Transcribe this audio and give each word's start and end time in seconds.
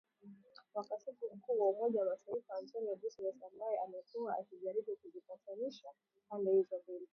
wa 0.73 0.83
katibu 0.83 1.29
mkuu 1.35 1.59
wa 1.59 1.69
Umoja 1.69 1.99
wa 1.99 2.05
Mataifa 2.05 2.53
Antonio 2.55 2.95
Guterres, 2.95 3.35
ambaye 3.53 3.77
amekuwa 3.85 4.37
akijaribu 4.37 4.95
kuzipatanisha 5.01 5.87
pande 6.29 6.51
hizo 6.51 6.79
mbili 6.83 7.07